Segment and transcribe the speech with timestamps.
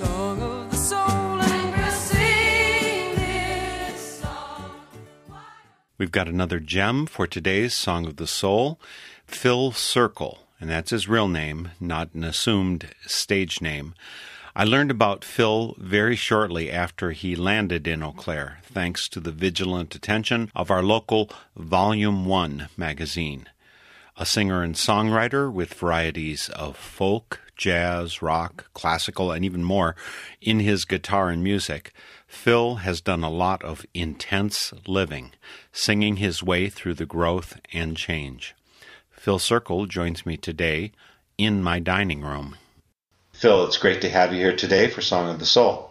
[0.00, 1.10] Song of the soul.
[5.98, 8.80] We've got another gem for today's Song of the Soul
[9.26, 13.92] Phil Circle, and that's his real name, not an assumed stage name.
[14.56, 19.30] I learned about Phil very shortly after he landed in Eau Claire, thanks to the
[19.30, 23.46] vigilant attention of our local Volume 1 magazine.
[24.16, 29.94] A singer and songwriter with varieties of folk, jazz, rock, classical, and even more
[30.40, 31.92] in his guitar and music,
[32.26, 35.32] Phil has done a lot of intense living,
[35.70, 38.56] singing his way through the growth and change.
[39.10, 40.92] Phil Circle joins me today
[41.36, 42.56] in my dining room.
[43.32, 45.90] Phil, it's great to have you here today for Song of the Soul.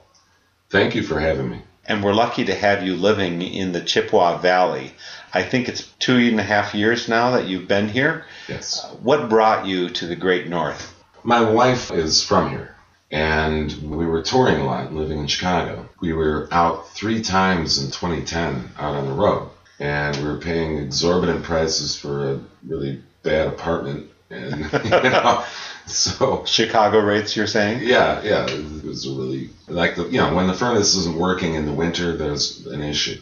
[0.69, 1.61] Thank you for having me.
[1.85, 4.93] And we're lucky to have you living in the Chippewa Valley.
[5.33, 8.25] I think it's two and a half years now that you've been here.
[8.47, 8.87] Yes.
[9.01, 10.95] What brought you to the Great North?
[11.23, 12.75] My wife is from here,
[13.11, 15.89] and we were touring a lot, living in Chicago.
[15.99, 19.49] We were out three times in 2010 out on the road,
[19.79, 24.09] and we were paying exorbitant prices for a really bad apartment.
[24.29, 25.43] And, you know,
[25.87, 27.81] so Chicago rates, you're saying?
[27.83, 31.65] yeah, yeah, it was really like the you know when the furnace isn't working in
[31.65, 33.19] the winter, there's an issue.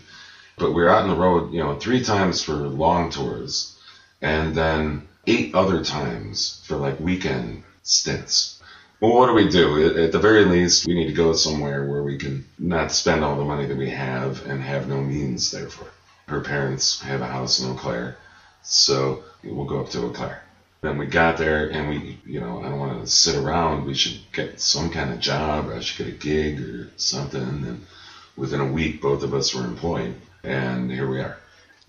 [0.57, 3.75] But we were out on the road, you know, three times for long tours,
[4.21, 8.61] and then eight other times for like weekend stints.
[8.99, 10.03] Well, what do we do?
[10.03, 13.37] At- the very least, we need to go somewhere where we can not spend all
[13.37, 15.89] the money that we have and have no means, therefore.
[16.27, 18.17] Her parents have a house in Eau Claire,
[18.63, 20.43] so we'll go up to Eau Claire.
[20.81, 23.85] Then we got there and we, you know, I don't want to sit around.
[23.85, 27.41] We should get some kind of job or I should get a gig or something.
[27.41, 27.85] And
[28.35, 30.13] within a week, both of us were employed.
[30.43, 31.37] And here we are.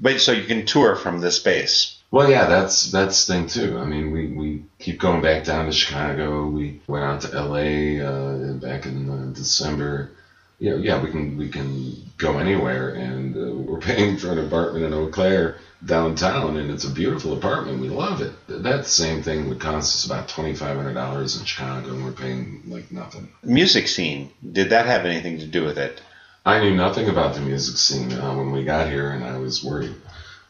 [0.00, 1.97] Wait, so you can tour from this base.
[2.10, 3.78] Well, yeah, that's that's the thing too.
[3.78, 6.46] I mean, we, we keep going back down to Chicago.
[6.46, 8.00] We went out to L.A.
[8.00, 10.10] Uh, back in uh, December.
[10.58, 14.38] You know, yeah, we can we can go anywhere, and uh, we're paying for an
[14.38, 17.80] apartment in Eau Claire downtown, and it's a beautiful apartment.
[17.80, 18.32] We love it.
[18.48, 22.12] That same thing would cost us about twenty five hundred dollars in Chicago, and we're
[22.12, 23.28] paying like nothing.
[23.44, 26.00] Music scene, did that have anything to do with it?
[26.46, 29.62] I knew nothing about the music scene uh, when we got here, and I was
[29.62, 29.94] worried.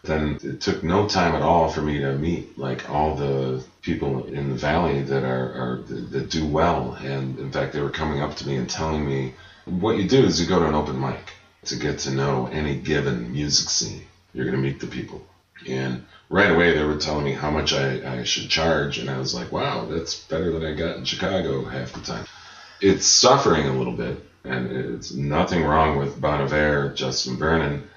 [0.04, 4.26] Then it took no time at all for me to meet like all the people
[4.26, 8.22] in the valley that are, are that do well, and in fact, they were coming
[8.22, 11.00] up to me and telling me, "What you do is you go to an open
[11.00, 11.32] mic
[11.64, 14.03] to get to know any given music scene.
[14.32, 15.26] You're going to meet the people."
[15.66, 19.19] And right away, they were telling me how much I, I should charge, and I
[19.19, 22.26] was like, "Wow, that's better than I got in Chicago half the time."
[22.81, 26.48] It's suffering a little bit, and it's nothing wrong with Bon
[26.94, 27.88] Justin Vernon.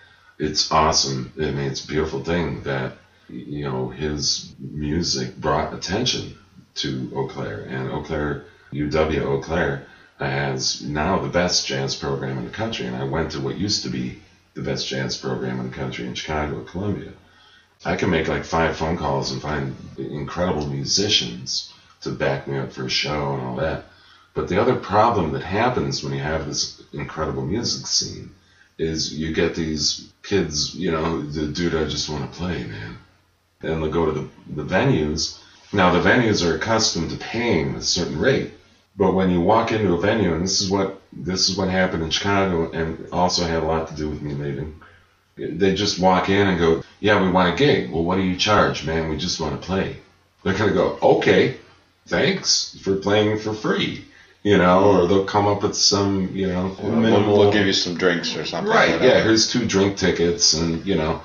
[0.41, 1.31] It's awesome.
[1.38, 2.94] I mean, it's a beautiful thing that
[3.29, 6.35] you know his music brought attention
[6.81, 9.85] to Eau Claire, and Eau Claire, UW Eau Claire,
[10.18, 12.88] has now the best jazz program in the country.
[12.88, 14.19] And I went to what used to be
[14.56, 17.12] the best jazz program in the country in Chicago, Columbia.
[17.85, 21.72] I can make like five phone calls and find incredible musicians
[22.02, 23.84] to back me up for a show and all that.
[24.34, 28.32] But the other problem that happens when you have this incredible music scene
[28.81, 32.97] is you get these kids, you know, the dude, I just want to play, man.
[33.61, 35.39] And they'll go to the, the venues.
[35.72, 38.51] Now, the venues are accustomed to paying a certain rate.
[38.97, 42.03] But when you walk into a venue, and this is what this is what happened
[42.03, 44.81] in Chicago, and also had a lot to do with me leaving.
[45.37, 48.35] They just walk in and go, "Yeah, we want a gig." Well, what do you
[48.35, 49.09] charge, man?
[49.09, 49.97] We just want to play.
[50.43, 51.57] They're gonna go, "Okay,
[52.07, 54.05] thanks for playing for free,"
[54.43, 57.96] you know, or they'll come up with some, you know, Minimum, we'll give you some
[57.96, 58.72] drinks or something.
[58.72, 59.02] Right.
[59.02, 59.23] Yeah.
[59.23, 61.22] Here's two drink tickets, and you know,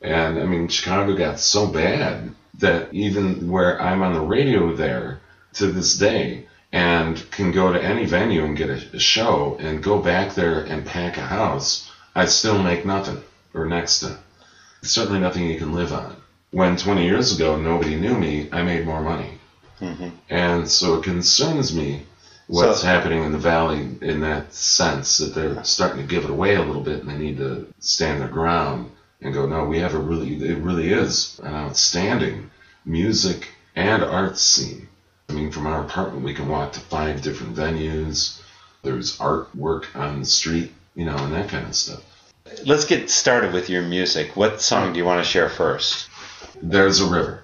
[0.00, 5.20] and I mean, Chicago got so bad that even where I'm on the radio there
[5.54, 9.82] to this day, and can go to any venue and get a, a show and
[9.82, 13.22] go back there and pack a house, I'd still make nothing
[13.54, 14.18] or next to
[14.82, 16.16] certainly nothing you can live on.
[16.50, 19.38] When 20 years ago nobody knew me, I made more money.
[19.80, 20.08] Mm-hmm.
[20.28, 22.04] And so it concerns me
[22.48, 26.30] what's So- happening in the valley in that sense that they're starting to give it
[26.30, 28.90] away a little bit and they need to stand their ground
[29.22, 32.50] and go, no, we have a really, it really is an outstanding
[32.84, 34.88] music and arts scene.
[35.28, 38.40] I mean, from our apartment, we can walk to five different venues.
[38.82, 42.02] There's artwork on the street, you know, and that kind of stuff.
[42.64, 44.36] Let's get started with your music.
[44.36, 46.08] What song do you want to share first?
[46.62, 47.42] There's a River.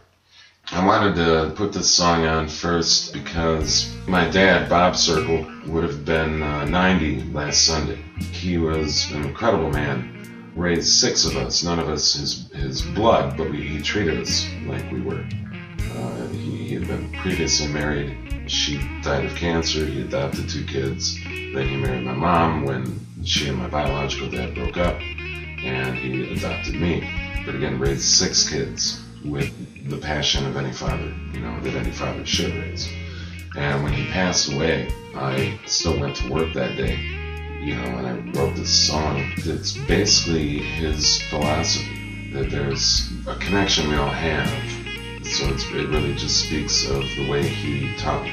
[0.75, 6.05] I wanted to put this song on first because my dad, Bob Circle, would have
[6.05, 8.03] been uh, 90 last Sunday.
[8.19, 13.37] He was an incredible man, raised six of us, none of us his, his blood,
[13.37, 15.25] but we, he treated us like we were.
[15.95, 18.51] Uh, he, he had been previously married.
[18.51, 19.87] She died of cancer.
[19.87, 21.23] He adopted two kids.
[21.23, 26.33] Then he married my mom when she and my biological dad broke up, and he
[26.33, 27.09] adopted me.
[27.47, 31.91] But again, raised six kids with the passion of any father, you know, that any
[31.91, 32.89] father should raise.
[33.57, 36.97] And when he passed away, I still went to work that day,
[37.61, 39.33] you know, and I wrote this song.
[39.37, 44.49] It's basically his philosophy that there's a connection we all have.
[45.25, 48.33] So it's, it really just speaks of the way he taught me.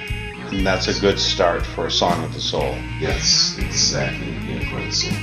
[0.52, 2.76] And that's a good start for a song of the soul.
[3.00, 4.32] Yes, exactly.
[4.32, 5.18] Had quite a soul.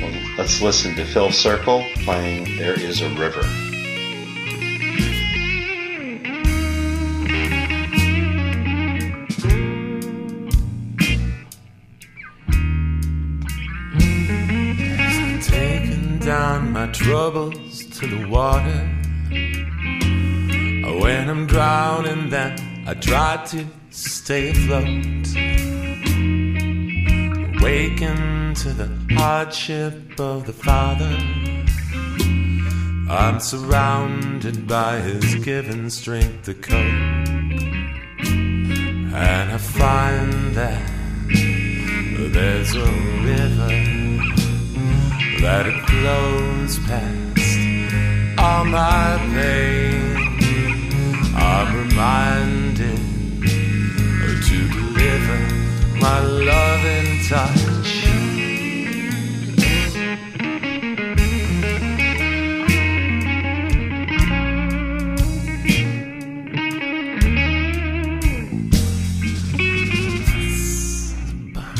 [0.00, 3.42] Well, let's listen to Phil Circle playing There Is a River.
[16.72, 18.88] My troubles to the water.
[21.00, 25.26] When I'm drowning, then I try to stay afloat.
[27.56, 31.14] Awaken to the hardship of the Father.
[33.10, 36.76] I'm surrounded by His given strength to cope.
[39.14, 40.90] And I find that
[42.32, 42.90] there's a
[43.24, 44.01] river
[45.42, 50.16] that it flows past all my pain.
[51.34, 52.96] I'm reminded
[54.46, 55.40] to deliver
[55.98, 57.90] my loving touch.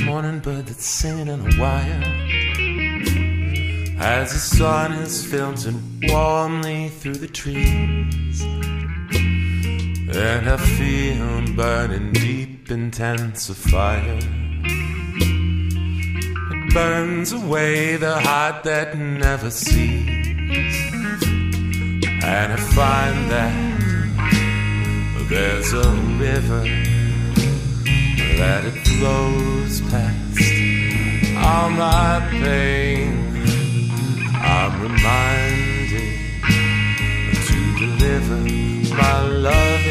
[0.04, 2.31] Morning bird that's singing in a wire
[4.02, 8.42] as the sun is filtering warmly through the trees.
[10.14, 14.18] And I feel burning deep, intense fire.
[16.50, 20.42] It burns away the heart that never sees.
[22.24, 23.54] And I find that
[25.28, 26.64] there's a river
[28.38, 30.22] that it flows past
[31.44, 33.31] all my pain.
[34.82, 36.18] Reminded
[37.46, 38.40] to deliver
[38.96, 39.81] my loving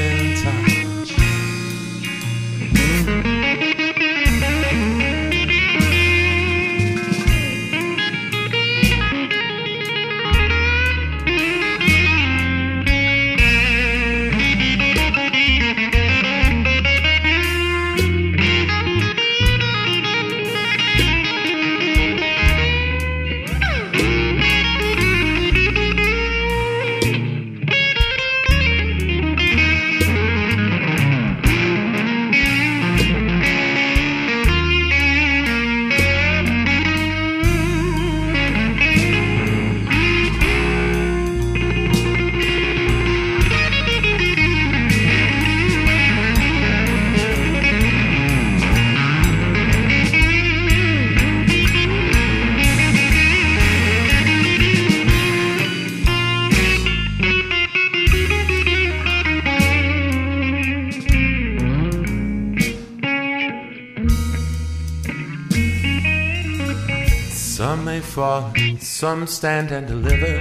[69.01, 70.37] Some stand and deliver.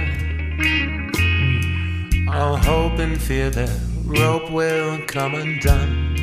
[2.31, 3.75] All hope and fear that
[4.05, 6.13] rope will come undone.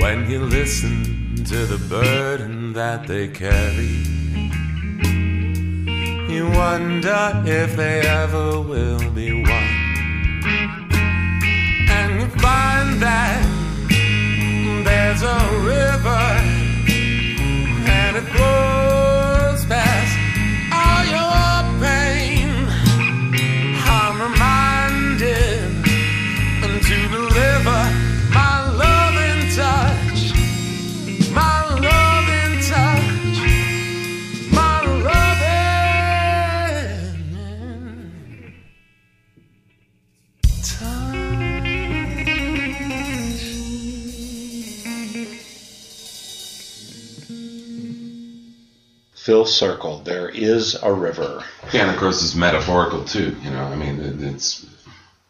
[0.00, 3.96] When you listen to the burden that they carry,
[6.32, 9.74] you wonder if they ever will be one.
[11.90, 13.42] And you find that
[14.84, 15.38] there's a
[15.72, 16.24] river
[17.98, 18.75] and it flows.
[49.44, 51.44] Circle, there is a river.
[51.72, 53.36] Yeah, and of course it's metaphorical too.
[53.42, 54.66] You know, I mean, it, it's.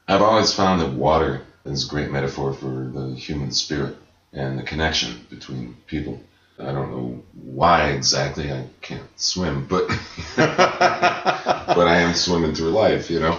[0.08, 3.96] I've always found that water is a great metaphor for the human spirit
[4.32, 6.20] and the connection between people.
[6.58, 8.52] I don't know why exactly.
[8.52, 9.88] I can't swim, but
[10.36, 13.10] but I am swimming through life.
[13.10, 13.38] You know,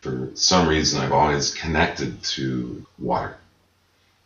[0.00, 3.36] for some reason I've always connected to water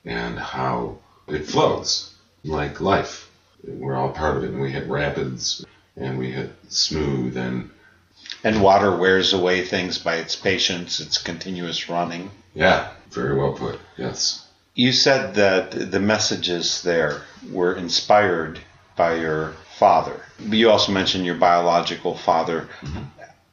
[0.04, 2.14] and how it flows
[2.45, 3.30] like life.
[3.67, 5.64] We're all part of it, and we hit rapids
[5.97, 7.71] and we hit smooth and
[8.45, 12.31] And water wears away things by its patience, its continuous running.
[12.55, 13.79] yeah, very well put.
[13.97, 14.47] Yes.
[14.75, 18.61] You said that the messages there were inspired
[18.97, 20.21] by your father.
[20.38, 22.69] But you also mentioned your biological father.
[22.81, 23.02] Mm-hmm.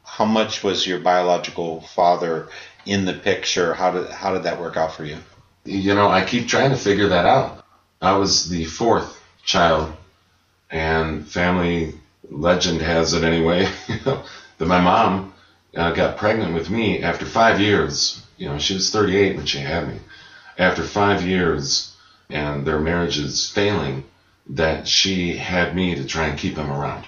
[0.04, 2.48] How much was your biological father
[2.86, 3.74] in the picture?
[3.74, 5.18] How did how did that work out for you?
[5.66, 7.66] You know, I keep trying to figure that out.
[8.02, 9.17] I was the fourth
[9.48, 9.94] child,
[10.70, 11.96] and family
[12.30, 13.68] legend has it anyway,
[14.06, 15.34] that my mom
[15.76, 18.22] uh, got pregnant with me after five years.
[18.38, 20.00] You know, she was 38 when she had me.
[20.58, 21.90] After five years,
[22.30, 24.04] and their marriage is failing,
[24.50, 27.06] that she had me to try and keep him around.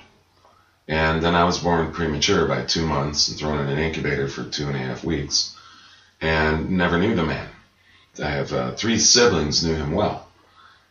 [0.88, 4.46] And then I was born premature by two months and thrown in an incubator for
[4.46, 5.52] two and a half weeks,
[6.22, 7.48] and never knew the man.
[8.24, 10.26] I have uh, three siblings knew him well.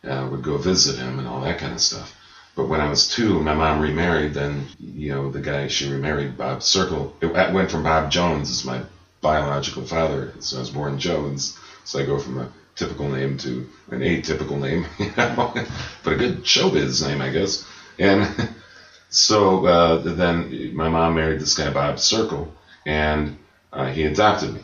[0.07, 2.15] Uh, would go visit him and all that kind of stuff.
[2.55, 4.33] But when I was two, my mom remarried.
[4.33, 7.15] Then you know the guy she remarried, Bob Circle.
[7.21, 8.81] It went from Bob Jones as my
[9.21, 11.57] biological father, so I was born Jones.
[11.83, 15.53] So I go from a typical name to an atypical name, you know,
[16.03, 17.65] but a good showbiz name, I guess.
[17.97, 18.53] And
[19.09, 22.53] so uh, then my mom married this guy Bob Circle,
[22.85, 23.37] and
[23.73, 24.61] uh, he adopted me.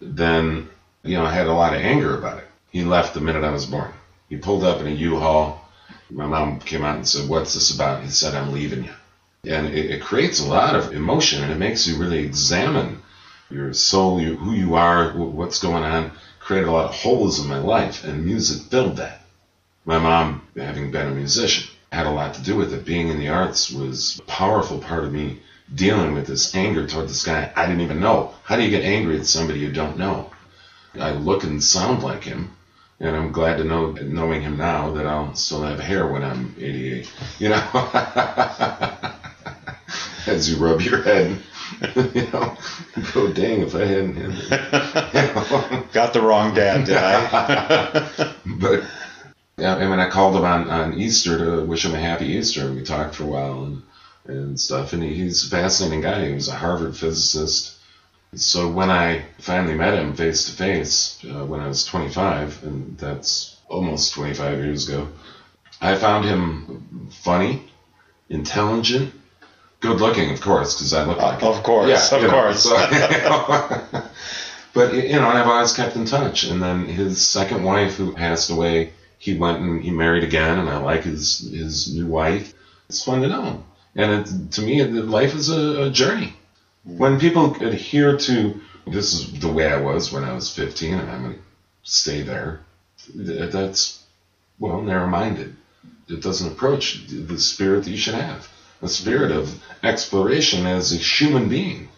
[0.00, 0.68] Then
[1.02, 2.48] you know I had a lot of anger about it.
[2.70, 3.92] He left the minute I was born.
[4.34, 5.64] He pulled up in a U-Haul.
[6.10, 8.90] My mom came out and said, "What's this about?" He said, "I'm leaving you."
[9.46, 12.98] And it, it creates a lot of emotion, and it makes you really examine
[13.48, 16.10] your soul, you, who you are, wh- what's going on.
[16.40, 19.20] Created a lot of holes in my life, and music filled that.
[19.84, 22.84] My mom, having been a musician, had a lot to do with it.
[22.84, 25.38] Being in the arts was a powerful part of me
[25.72, 28.34] dealing with this anger toward this guy I didn't even know.
[28.42, 30.30] How do you get angry at somebody you don't know?
[31.00, 32.50] I look and sound like him,
[33.04, 36.54] and I'm glad to know, knowing him now, that I'll still have hair when I'm
[36.58, 37.12] 88.
[37.38, 37.56] You know,
[40.26, 41.38] as you rub your head,
[42.14, 42.56] you know,
[43.12, 44.14] go dang if I hadn't.
[44.16, 45.84] had you know?
[45.92, 48.34] Got the wrong dad, did I?
[48.46, 48.84] but
[49.58, 52.62] yeah, I mean, I called him on, on Easter to wish him a happy Easter,
[52.62, 53.82] and we talked for a while and
[54.26, 54.94] and stuff.
[54.94, 56.28] And he, he's a fascinating guy.
[56.28, 57.76] He was a Harvard physicist.
[58.36, 62.98] So when I finally met him face to face uh, when I was 25, and
[62.98, 65.08] that's almost 25 years ago,
[65.80, 67.62] I found him funny,
[68.28, 69.12] intelligent,
[69.80, 71.48] good looking, of course, because I look like him.
[71.48, 72.62] of course, Yeah, of you know, course.
[72.62, 74.02] so-
[74.72, 76.44] but you know, I've always kept in touch.
[76.44, 80.68] And then his second wife, who passed away, he went and he married again, and
[80.68, 82.52] I like his his new wife.
[82.88, 83.64] It's fun to know him,
[83.96, 86.34] and it, to me, life is a, a journey.
[86.84, 91.10] When people adhere to this is the way I was when I was 15, and
[91.10, 91.40] I'm going to
[91.82, 92.60] stay there.
[93.14, 94.02] That's
[94.58, 95.56] well narrow-minded.
[96.08, 98.48] It doesn't approach the spirit that you should have,
[98.80, 101.88] the spirit of exploration as a human being.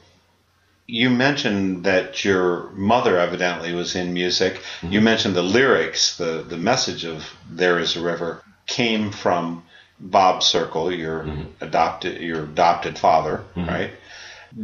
[0.86, 4.54] you mentioned that your mother evidently was in music.
[4.54, 4.92] Mm-hmm.
[4.92, 9.64] You mentioned the lyrics, the, the message of There Is a River came from
[9.98, 11.64] Bob Circle, your mm-hmm.
[11.64, 13.68] adopted your adopted father, mm-hmm.
[13.68, 13.90] right?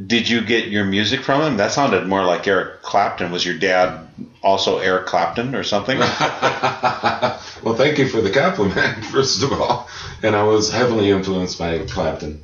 [0.06, 1.56] Did you get your music from him?
[1.56, 3.30] That sounded more like Eric Clapton.
[3.30, 4.08] Was your dad
[4.42, 5.98] also Eric Clapton or something?
[5.98, 9.88] well, thank you for the compliment, first of all.
[10.22, 12.42] And I was heavily influenced by Clapton.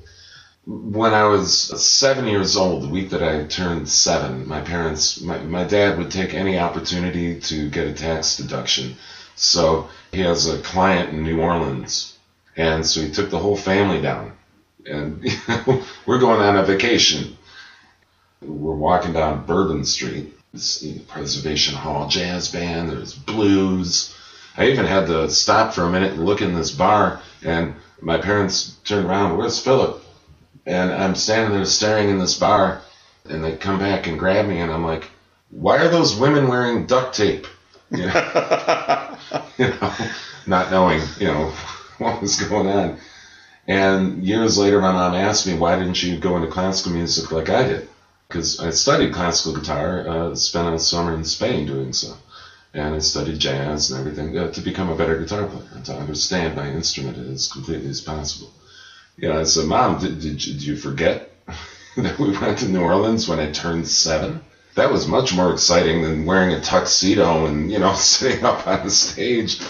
[0.66, 5.38] When I was seven years old, the week that I turned seven, my parents, my,
[5.38, 8.97] my dad would take any opportunity to get a tax deduction.
[9.35, 12.18] So he has a client in New Orleans.
[12.57, 14.33] And so he took the whole family down.
[14.88, 15.25] And
[16.07, 17.37] we're going on a vacation.
[18.40, 20.35] We're walking down Bourbon Street,
[20.80, 22.90] you know, Preservation Hall jazz band.
[22.90, 24.16] There's blues.
[24.57, 27.21] I even had to stop for a minute and look in this bar.
[27.45, 29.37] And my parents turned around.
[29.37, 30.02] Where's Philip?
[30.66, 32.83] And I'm standing there staring in this bar.
[33.28, 34.61] And they come back and grab me.
[34.61, 35.11] And I'm like,
[35.50, 37.47] why are those women wearing duct tape?
[37.90, 39.18] You know,
[39.59, 39.92] you know
[40.49, 41.52] not knowing, you know,
[41.99, 42.99] what was going on.
[43.68, 47.50] And years later, my mom asked me, why didn't you go into classical music like
[47.50, 47.88] I did?
[48.26, 52.16] Because I studied classical guitar, uh, spent a summer in Spain doing so.
[52.72, 55.94] And I studied jazz and everything uh, to become a better guitar player and to
[55.94, 58.50] understand my instrument as completely as possible.
[59.18, 61.30] Yeah, I said, Mom, did, did, did you forget
[61.96, 64.40] that we went to New Orleans when I turned seven?
[64.76, 68.84] That was much more exciting than wearing a tuxedo and, you know, sitting up on
[68.84, 69.60] the stage.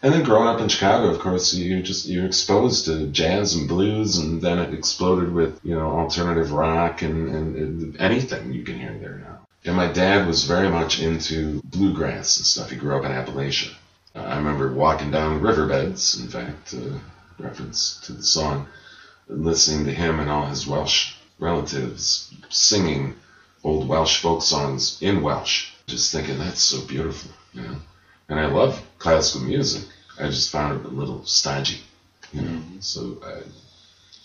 [0.00, 3.66] And then growing up in Chicago, of course, you just you're exposed to jazz and
[3.66, 8.62] blues, and then it exploded with you know alternative rock and, and, and anything you
[8.62, 9.38] can hear there now.
[9.64, 12.70] And my dad was very much into bluegrass and stuff.
[12.70, 13.74] He grew up in Appalachia.
[14.14, 16.98] Uh, I remember walking down riverbeds, in fact, uh,
[17.38, 18.68] reference to the song,
[19.26, 23.14] listening to him and all his Welsh relatives singing
[23.64, 27.76] old Welsh folk songs in Welsh, just thinking that's so beautiful, you know.
[28.28, 29.88] And I love classical music.
[30.20, 31.78] I just found it a little stodgy,
[32.32, 32.48] you know.
[32.48, 32.80] Mm-hmm.
[32.80, 33.42] So I,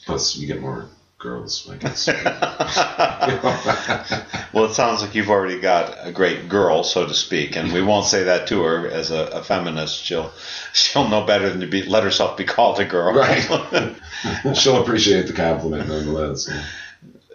[0.05, 0.87] plus you get more
[1.19, 2.07] girls, I guess.
[4.53, 7.81] Well, it sounds like you've already got a great girl, so to speak, and we
[7.81, 10.03] won't say that to her as a, a feminist.
[10.03, 10.31] She'll
[10.73, 13.15] she'll know better than to be let herself be called a girl.
[13.15, 13.95] right.
[14.55, 16.47] She'll appreciate the compliment nonetheless.
[16.47, 16.63] yeah.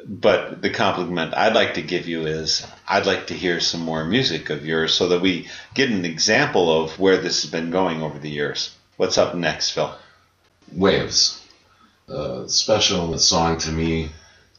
[0.09, 4.05] But the compliment I'd like to give you is I'd like to hear some more
[4.05, 8.03] music of yours so that we get an example of where this has been going
[8.03, 8.75] over the years.
[8.97, 9.95] What's up next, Phil?
[10.73, 11.45] Waves.
[12.09, 14.11] Uh, special song to me.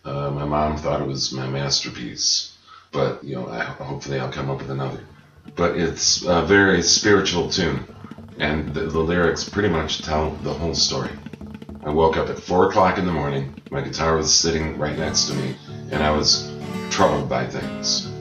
[0.06, 2.56] Uh, my mom thought it was my masterpiece,
[2.92, 5.04] but you know, I, hopefully I'll come up with another.
[5.56, 7.84] But it's a very spiritual tune,
[8.38, 11.10] and the, the lyrics pretty much tell the whole story.
[11.82, 13.56] I woke up at four o'clock in the morning.
[13.72, 15.56] My guitar was sitting right next to me,
[15.92, 16.52] and I was
[16.90, 18.12] troubled by things.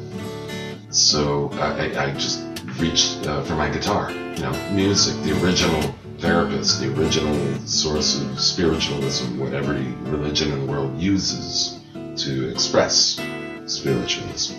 [0.91, 2.41] So I, I just
[2.79, 4.11] reached uh, for my guitar.
[4.13, 7.35] You know, music, the original therapist, the original
[7.67, 11.81] source of spiritualism, what every religion in the world uses
[12.17, 13.21] to express
[13.67, 14.55] spiritualism.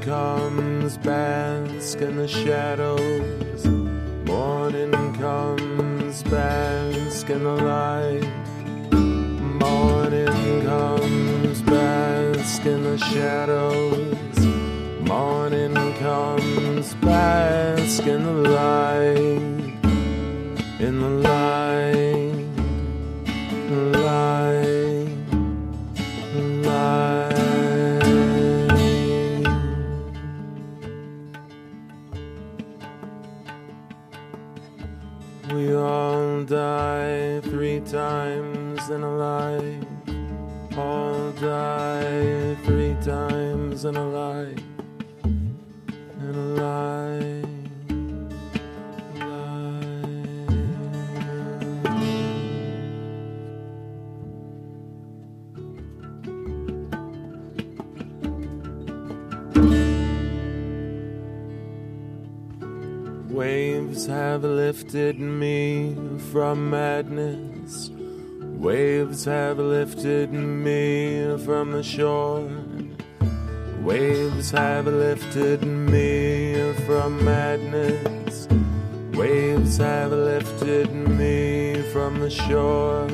[0.00, 3.66] Morning comes, bask in the shadows.
[4.26, 8.24] Morning comes, bask in the light.
[9.60, 14.38] Morning comes, bask in the shadows.
[15.06, 19.20] Morning comes, bask in the light.
[20.80, 21.39] In the light
[37.80, 39.84] times in a life.
[40.76, 44.58] All die three times in a life.
[45.24, 47.46] In a life.
[63.30, 65.96] Waves have lifted me
[66.30, 67.49] from madness.
[68.60, 72.46] Waves have lifted me from the shore.
[73.80, 78.48] Waves have lifted me from madness.
[79.14, 83.08] Waves have lifted me from the shore.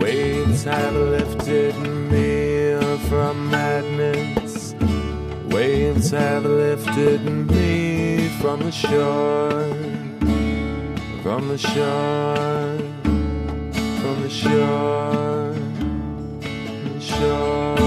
[0.00, 4.74] Waves have lifted me from madness.
[5.54, 9.62] Waves have lifted me from the shore,
[11.22, 12.97] from the shore,
[14.28, 15.54] sure,
[17.00, 17.77] sure.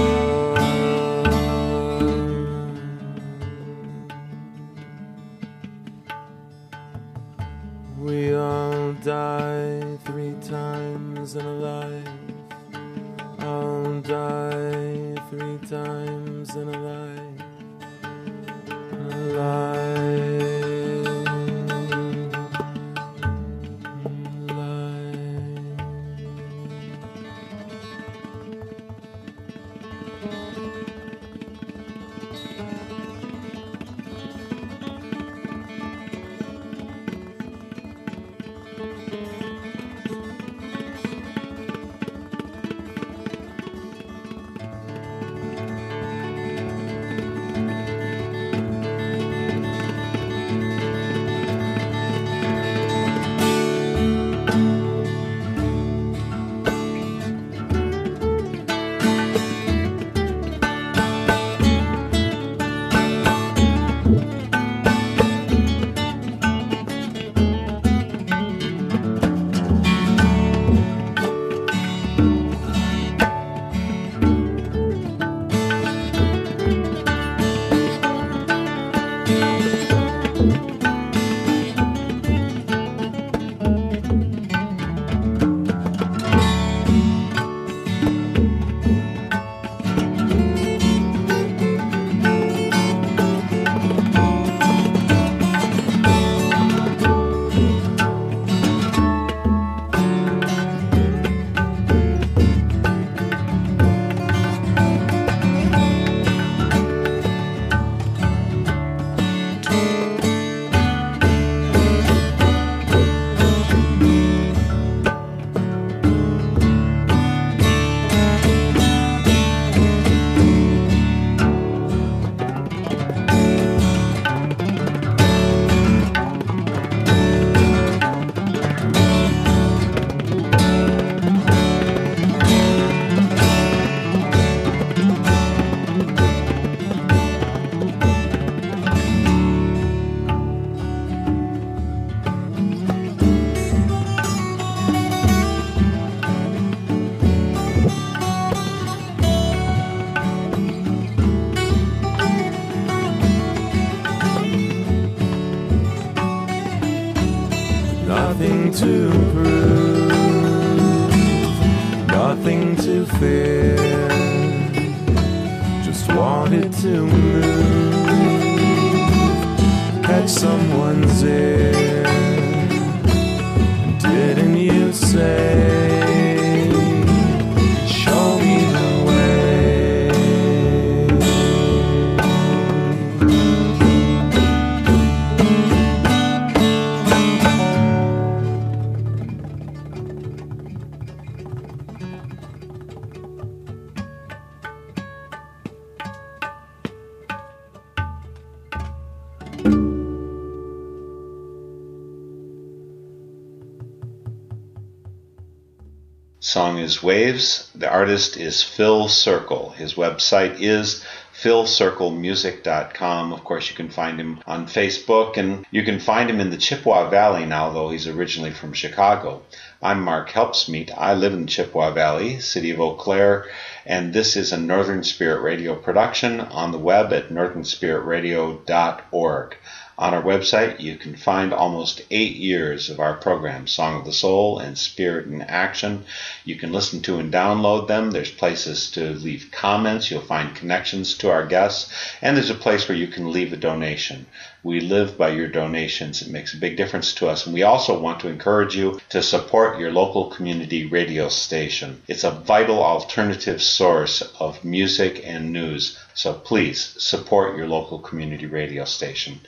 [207.02, 207.70] Waves.
[207.74, 209.70] The artist is Phil Circle.
[209.70, 213.32] His website is philcirclemusic.com.
[213.32, 216.56] Of course, you can find him on Facebook and you can find him in the
[216.56, 219.42] Chippewa Valley now, though he's originally from Chicago.
[219.82, 220.92] I'm Mark Helpsmeet.
[220.96, 223.46] I live in Chippewa Valley, city of Eau Claire,
[223.84, 229.56] and this is a Northern Spirit Radio production on the web at northernspiritradio.org.
[230.02, 234.12] On our website, you can find almost eight years of our programs, Song of the
[234.12, 236.04] Soul and Spirit in Action.
[236.44, 238.10] You can listen to and download them.
[238.10, 240.10] There's places to leave comments.
[240.10, 241.92] You'll find connections to our guests.
[242.20, 244.26] And there's a place where you can leave a donation.
[244.64, 246.22] We live by your donations.
[246.22, 247.46] It makes a big difference to us.
[247.46, 252.00] And we also want to encourage you to support your local community radio station.
[252.06, 255.98] It's a vital alternative source of music and news.
[256.14, 259.40] So please support your local community radio station.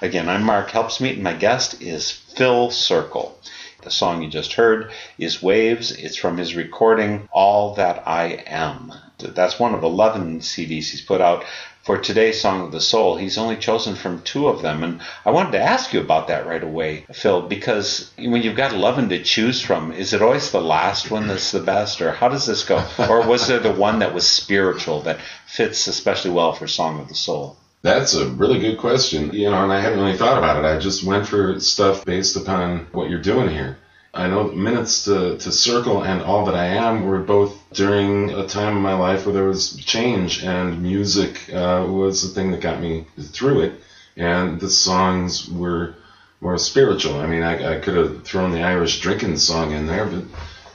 [0.00, 3.38] Again, I'm Mark Helpsmeet, and my guest is Phil Circle.
[3.82, 5.92] The song you just heard is Waves.
[5.92, 8.94] It's from his recording All That I Am.
[9.18, 11.44] That's one of 11 CDs he's put out.
[11.84, 14.82] For today's Song of the Soul, he's only chosen from two of them.
[14.82, 18.72] And I wanted to ask you about that right away, Phil, because when you've got
[18.72, 22.30] 11 to choose from, is it always the last one that's the best, or how
[22.30, 22.82] does this go?
[22.98, 27.08] Or was there the one that was spiritual that fits especially well for Song of
[27.08, 27.58] the Soul?
[27.82, 29.34] That's a really good question.
[29.34, 30.66] You know, and I hadn't really thought about it.
[30.66, 33.76] I just went for stuff based upon what you're doing here.
[34.14, 38.46] I know Minutes to, to Circle and All That I Am were both during a
[38.46, 42.60] time in my life where there was change and music uh, was the thing that
[42.60, 43.72] got me through it.
[44.16, 45.96] And the songs were
[46.40, 47.18] more spiritual.
[47.18, 50.22] I mean, I, I could have thrown the Irish drinking song in there, but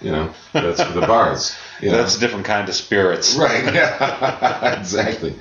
[0.02, 1.56] you know, that's for the bars.
[1.82, 1.97] You know?
[1.97, 3.36] That's a different kind of spirits.
[3.36, 3.73] Right.
[3.73, 4.80] Yeah.
[4.80, 5.36] exactly.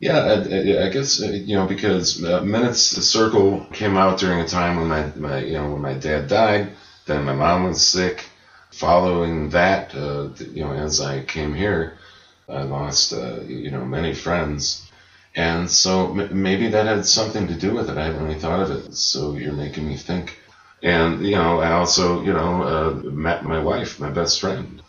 [0.00, 4.40] Yeah, I, I guess uh, you know because uh, Minutes the Circle came out during
[4.40, 6.70] a time when my, my you know when my dad died,
[7.08, 8.26] then my mom was sick.
[8.72, 11.98] Following that, uh, you know, as I came here,
[12.48, 14.88] I lost uh, you know many friends,
[15.36, 17.98] and so m- maybe that had something to do with it.
[17.98, 18.94] I haven't really thought of it.
[18.94, 20.38] So you're making me think.
[20.82, 24.82] And you know, I also you know uh, met my wife, my best friend.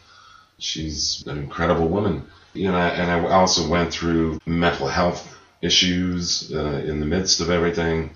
[0.59, 6.83] She's an incredible woman you know, and I also went through mental health issues uh,
[6.85, 8.11] in the midst of everything.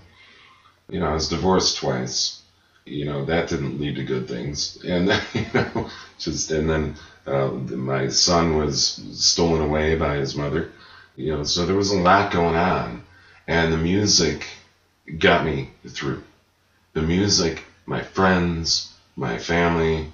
[0.90, 2.42] You know, I was divorced twice.
[2.86, 4.78] You know, that didn't lead to good things.
[4.84, 10.70] And you know, just and then uh, my son was stolen away by his mother.
[11.16, 13.04] You know, so there was a lot going on,
[13.46, 14.46] and the music
[15.18, 16.22] got me through.
[16.92, 20.12] The music, my friends, my family,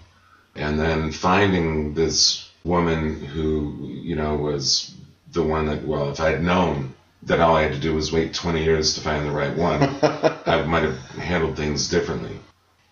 [0.55, 4.95] and then finding this woman who, you know, was
[5.33, 8.35] the one that, well, if I'd known that all I had to do was wait
[8.35, 9.83] 20 years to find the right one,
[10.47, 12.39] I might have handled things differently.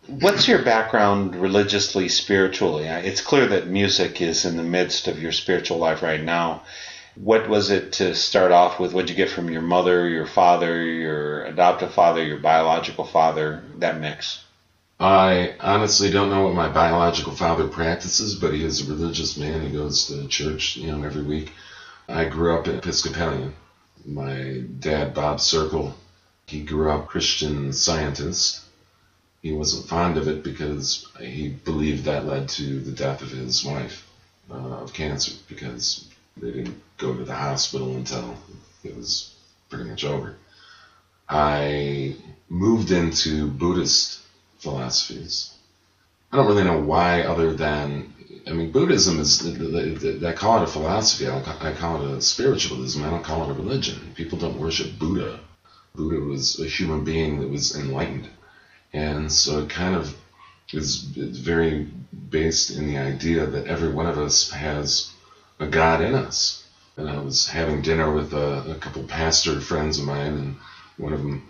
[0.08, 2.86] What's your background religiously, spiritually?
[2.86, 6.62] It's clear that music is in the midst of your spiritual life right now.
[7.14, 8.94] What was it to start off with?
[8.94, 13.62] What did you get from your mother, your father, your adoptive father, your biological father,
[13.80, 14.42] that mix?
[14.98, 19.60] I honestly don't know what my biological father practices, but he is a religious man.
[19.60, 21.52] He goes to church, you know, every week.
[22.08, 23.52] I grew up Episcopalian.
[24.06, 25.94] My dad, Bob Circle,
[26.46, 28.62] he grew up Christian scientist.
[29.42, 33.64] He wasn't fond of it because he believed that led to the death of his
[33.64, 34.06] wife
[34.50, 36.04] uh, of cancer because
[36.36, 38.36] they didn't go to the hospital until
[38.82, 39.32] it was
[39.68, 40.36] pretty much over.
[41.28, 42.16] I
[42.48, 44.20] moved into Buddhist
[44.58, 45.52] philosophies.
[46.32, 48.14] I don't really know why, other than
[48.48, 49.44] I mean, Buddhism is
[50.24, 51.28] I call it a philosophy.
[51.28, 53.04] I call it a spiritualism.
[53.04, 54.12] I don't call it a religion.
[54.14, 55.40] People don't worship Buddha.
[55.94, 58.28] Buddha was a human being that was enlightened,
[58.92, 60.16] and so it kind of
[60.72, 61.86] is very
[62.30, 65.10] based in the idea that every one of us has
[65.58, 66.62] a God in us.
[66.96, 70.54] And I was having dinner with a, a couple pastor friends of mine, and
[70.96, 71.44] one of them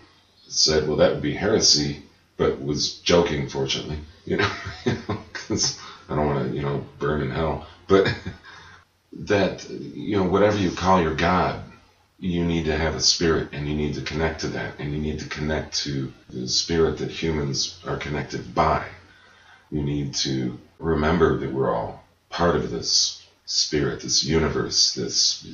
[0.47, 2.01] said, "Well, that would be heresy."
[2.39, 4.47] but was joking, fortunately, you know,
[5.33, 7.65] because I don't want to, you know, burn in hell.
[7.87, 8.11] But
[9.13, 11.61] that, you know, whatever you call your God,
[12.19, 14.99] you need to have a spirit and you need to connect to that and you
[14.99, 18.85] need to connect to the spirit that humans are connected by.
[19.71, 25.45] You need to remember that we're all part of this spirit, this universe, this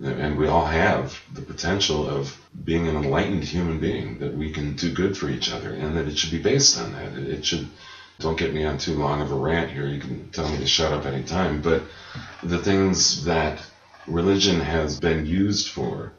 [0.00, 4.76] and we all have the potential of being an enlightened human being, that we can
[4.76, 7.14] do good for each other, and that it should be based on that.
[7.14, 7.66] It should,
[8.20, 10.66] don't get me on too long of a rant here, you can tell me to
[10.66, 11.82] shut up anytime, but
[12.44, 13.60] the things that
[14.08, 16.12] religion has been used for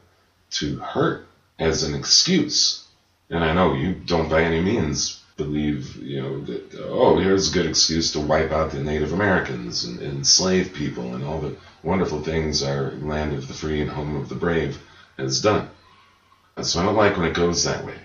[0.52, 1.26] to hurt
[1.58, 2.86] as an excuse,
[3.28, 7.54] and I know you don't by any means believe, you know, that, oh, here's a
[7.54, 12.22] good excuse to wipe out the Native Americans and enslave people and all the wonderful
[12.22, 14.78] things our land of the free and home of the brave
[15.16, 15.70] has done.
[16.60, 17.98] So I don't like when it goes that way.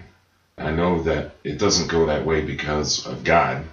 [0.58, 3.66] I know that it doesn't go that way because of God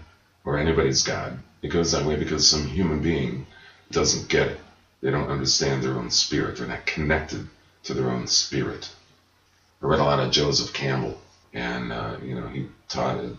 [0.44, 1.38] or anybody's God.
[1.62, 3.46] It goes that way because some human being
[3.92, 4.60] doesn't get it.
[5.02, 6.56] They don't understand their own spirit.
[6.58, 7.48] They're not connected
[7.84, 8.90] to their own spirit.
[9.82, 11.18] I read a lot of Joseph Campbell
[11.54, 13.32] and uh, you know he taught at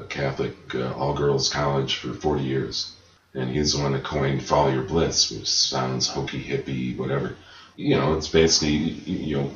[0.00, 2.92] a Catholic uh, all-girls college for 40 years,
[3.34, 7.34] and he's the one that coined "Follow Your Bliss," which sounds hokey, hippie, whatever.
[7.76, 9.50] You know, it's basically you know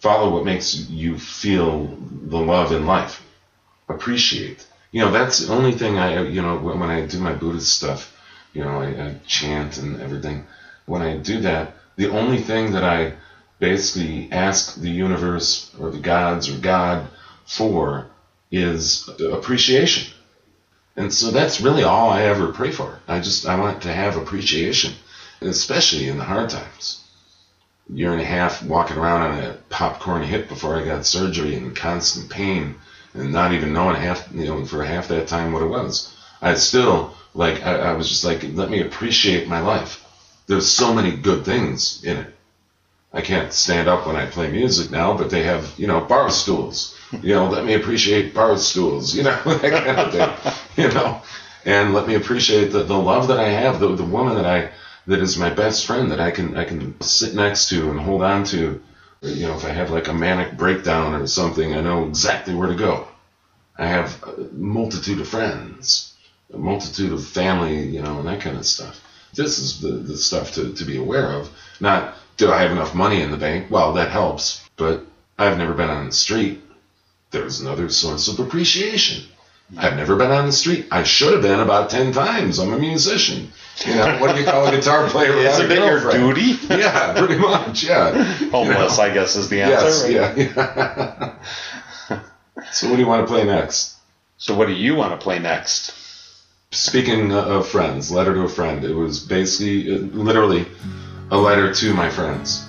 [0.00, 3.22] follow what makes you feel the love in life,
[3.88, 4.66] appreciate.
[4.92, 8.12] You know, that's the only thing I you know when I do my Buddhist stuff,
[8.54, 10.42] you know, I, I chant and everything.
[10.92, 13.14] When I do that, the only thing that I
[13.58, 17.08] basically ask the universe or the gods or God
[17.46, 18.08] for
[18.50, 20.12] is appreciation.
[20.94, 22.98] And so that's really all I ever pray for.
[23.08, 24.92] I just I want to have appreciation,
[25.40, 27.00] especially in the hard times.
[27.88, 31.74] Year and a half walking around on a popcorn hip before I got surgery and
[31.74, 32.74] constant pain
[33.14, 36.12] and not even knowing half you know for half that time what it was.
[36.42, 40.01] I still like I, I was just like let me appreciate my life.
[40.52, 42.34] There's so many good things in it.
[43.10, 46.30] I can't stand up when I play music now, but they have, you know, bar
[46.30, 46.94] stools.
[47.22, 51.20] You know, let me appreciate bar stools, you know, that kind of thing, you know,
[51.64, 54.70] and let me appreciate the, the love that I have, the, the woman that I,
[55.06, 58.22] that is my best friend that I can, I can sit next to and hold
[58.22, 58.80] on to.
[59.20, 62.68] You know, if I have like a manic breakdown or something, I know exactly where
[62.68, 63.06] to go.
[63.78, 66.14] I have a multitude of friends,
[66.52, 69.00] a multitude of family, you know, and that kind of stuff.
[69.34, 71.50] This is the, the stuff to, to be aware of.
[71.80, 73.70] Not, do I have enough money in the bank?
[73.70, 75.04] Well, that helps, but
[75.38, 76.62] I've never been on the street.
[77.30, 79.24] There's another source of appreciation.
[79.76, 80.86] I've never been on the street.
[80.90, 82.58] I should have been about 10 times.
[82.58, 83.50] I'm a musician.
[83.86, 86.58] You know, what do you call a guitar player without Isn't it your duty?
[86.68, 88.22] Yeah, pretty much, yeah.
[88.50, 90.12] Homeless, I guess, is the answer.
[90.12, 90.36] Yes, right?
[90.36, 91.36] yeah,
[92.10, 92.22] yeah.
[92.72, 93.96] so what do you want to play next?
[94.36, 95.94] So, what do you want to play next?
[96.74, 98.82] Speaking of friends, letter to a friend.
[98.82, 100.66] It was basically, uh, literally,
[101.30, 102.66] a letter to my friends.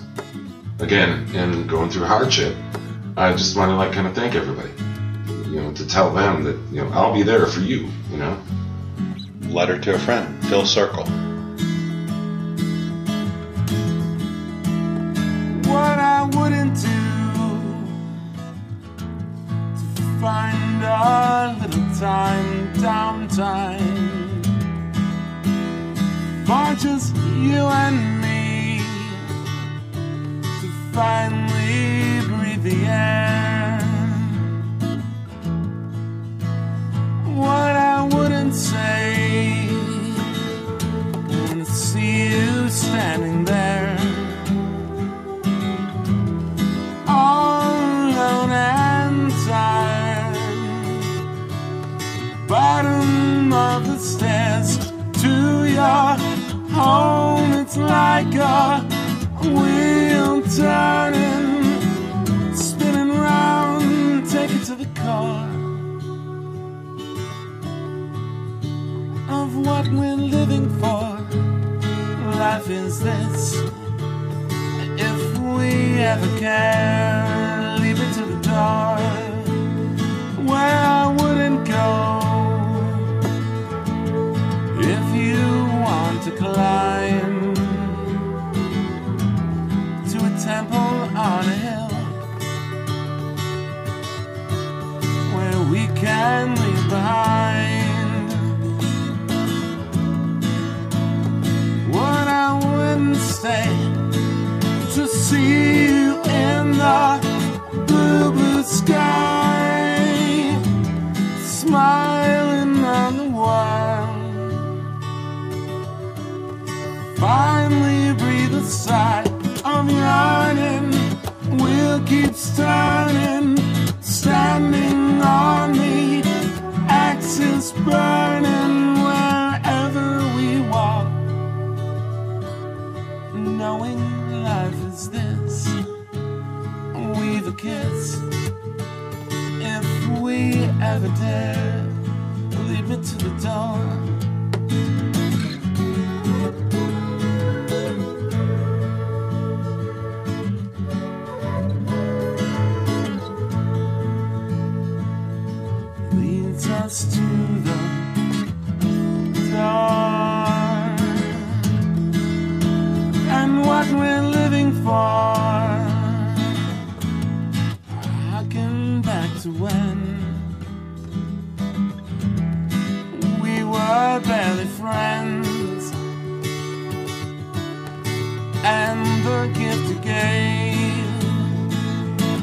[0.78, 2.54] Again, in going through hardship,
[3.16, 4.68] I just want to like kind of thank everybody.
[5.48, 7.88] You know, to tell them that you know I'll be there for you.
[8.10, 8.38] You know.
[9.48, 11.04] Letter to a friend, Phil Circle.
[15.66, 16.88] what I wouldn't do
[19.96, 24.44] to find a little time, downtime
[26.44, 28.78] for just you and me
[30.60, 33.80] to finally breathe the air.
[37.36, 39.68] What I wouldn't say
[41.28, 43.93] when I see you standing there
[52.54, 54.78] Bottom of the stairs
[55.22, 56.10] to your
[56.70, 58.80] home, it's like a
[59.42, 61.64] wheel turning,
[62.54, 64.30] spinning round.
[64.30, 65.50] Take it to the core
[69.36, 71.18] of what we're living for.
[72.38, 73.56] Life is this.
[75.10, 77.03] If we ever can,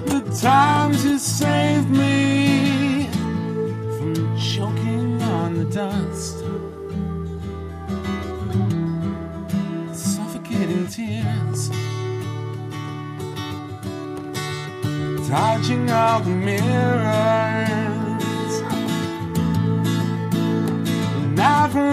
[0.05, 3.07] the times you saved me
[3.97, 6.37] from choking on the dust.
[9.93, 11.69] suffocating tears,
[15.29, 17.81] dodging all the mirrors.
[21.35, 21.91] Now for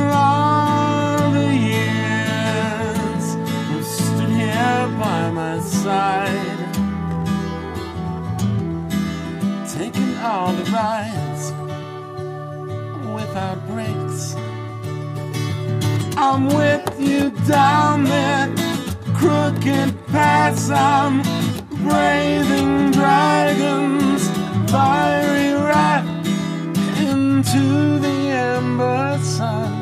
[5.88, 6.64] side,
[9.76, 11.44] taking all the rides
[13.16, 14.34] without breaks.
[16.26, 18.50] I'm with you down that
[19.18, 20.70] crooked path.
[20.70, 21.22] I'm
[21.86, 24.22] braving dragons,
[24.70, 26.06] fiery wrath
[27.10, 27.64] into
[28.04, 28.18] the
[28.52, 29.72] ember sun.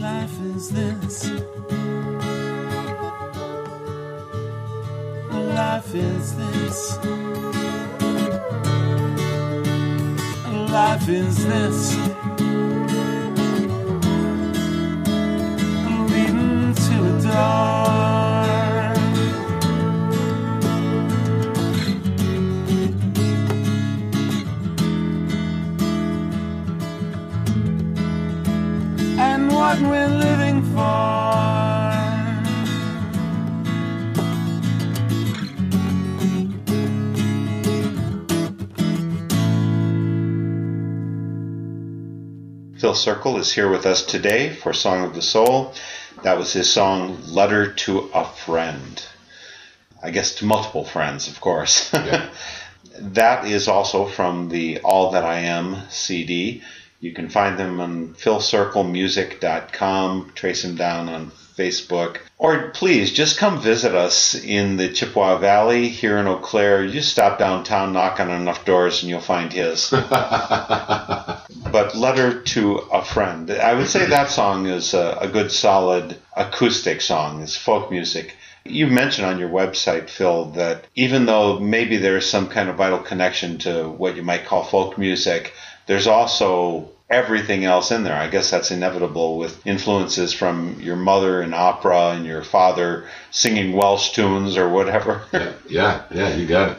[0.00, 1.57] Life is this.
[5.58, 6.96] life is this?
[10.70, 11.96] Life is this?
[16.12, 18.98] Leading to the dark.
[29.28, 31.57] And what we're living for.
[42.78, 45.74] Phil Circle is here with us today for Song of the Soul.
[46.22, 49.04] That was his song, Letter to a Friend.
[50.00, 51.92] I guess to multiple friends, of course.
[51.92, 52.30] Yeah.
[53.00, 56.62] that is also from the All That I Am CD.
[57.00, 63.60] You can find them on philcirclemusic.com, trace them down on Facebook, or please just come
[63.60, 66.84] visit us in the Chippewa Valley here in Eau Claire.
[66.84, 69.90] You stop downtown, knock on enough doors, and you'll find his.
[69.90, 73.50] but Letter to a Friend.
[73.50, 77.42] I would say that song is a, a good, solid acoustic song.
[77.42, 78.36] It's folk music.
[78.64, 82.98] You mentioned on your website, Phil, that even though maybe there's some kind of vital
[82.98, 85.54] connection to what you might call folk music,
[85.86, 88.16] there's also everything else in there.
[88.16, 93.72] I guess that's inevitable with influences from your mother in opera and your father singing
[93.72, 95.22] Welsh tunes or whatever.
[95.68, 96.78] yeah, yeah, you got it.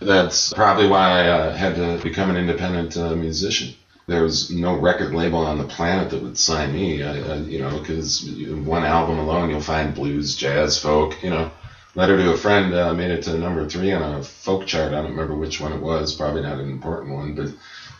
[0.00, 3.74] That's probably why I uh, had to become an independent uh, musician.
[4.06, 7.58] There was no record label on the planet that would sign me, I, I, you
[7.58, 11.50] know, because one album alone you'll find blues, jazz, folk, you know.
[11.96, 14.92] Letter to a Friend uh, made it to number three on a folk chart.
[14.92, 17.50] I don't remember which one it was, probably not an important one, but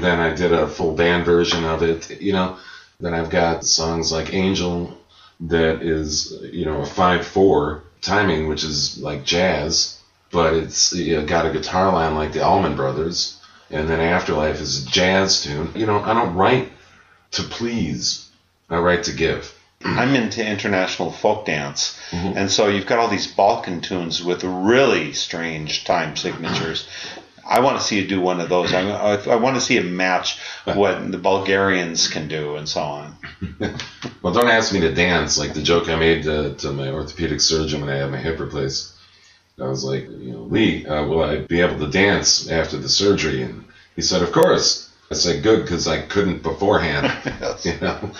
[0.04, 2.58] then I did a full band version of it, you know.
[3.00, 4.96] Then I've got songs like Angel
[5.40, 9.98] that is, you know, a 5-4 timing, which is like jazz,
[10.30, 13.40] but it's you know, got a guitar line like the Allman Brothers.
[13.70, 15.70] And then Afterlife is a jazz tune.
[15.74, 16.70] You know, I don't write
[17.32, 18.28] to please.
[18.70, 19.52] I write to give.
[19.84, 22.38] I'm into international folk dance, mm-hmm.
[22.38, 26.88] and so you've got all these Balkan tunes with really strange time signatures.
[27.46, 28.72] I want to see you do one of those.
[28.72, 32.80] I, I, I want to see it match what the Bulgarians can do, and so
[32.80, 33.16] on.
[34.22, 37.42] Well, don't ask me to dance like the joke I made to, to my orthopedic
[37.42, 38.94] surgeon when I had my hip replaced.
[39.60, 42.88] I was like, you know, Lee, uh, will I be able to dance after the
[42.88, 43.42] surgery?
[43.42, 43.64] And
[43.94, 44.90] he said, of course.
[45.10, 47.12] I said, good, because I couldn't beforehand.
[47.64, 48.10] you know,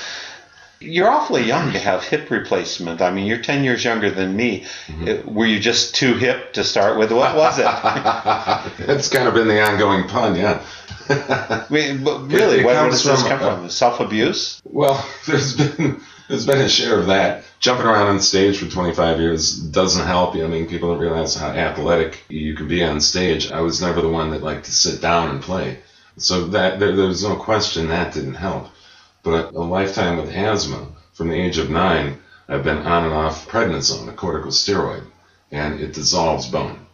[0.80, 3.00] You're awfully young to have hip replacement.
[3.00, 4.66] I mean, you're 10 years younger than me.
[5.06, 7.10] Uh, Were you just too hip to start with?
[7.12, 7.64] What was it?
[8.86, 10.64] that's kind of been the ongoing pun, yeah.
[11.08, 13.70] I mean, but really, It what, what comes does this from, come uh, from?
[13.70, 14.60] Self abuse?
[14.64, 17.44] Well, there's been there's been a share of that.
[17.60, 20.44] Jumping around on stage for 25 years doesn't help you.
[20.44, 23.50] I mean, people don't realize how athletic you can be on stage.
[23.50, 25.78] I was never the one that liked to sit down and play,
[26.16, 28.68] so that there, there was no question that didn't help.
[29.24, 33.48] But a lifetime with asthma, from the age of nine, I've been on and off
[33.48, 35.02] prednisone, a corticosteroid,
[35.50, 36.86] and it dissolves bone.